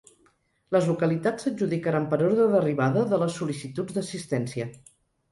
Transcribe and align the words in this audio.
Les 0.75 0.85
localitats 0.91 1.43
s’adjudicaran 1.47 2.07
per 2.13 2.17
ordre 2.27 2.47
d’arribada 2.55 3.03
de 3.11 3.19
les 3.25 3.35
sol·licituds 3.41 3.99
d’assistència. 3.99 4.67